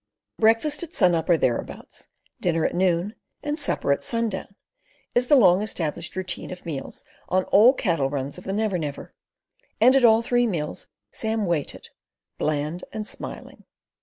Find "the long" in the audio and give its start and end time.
5.27-5.61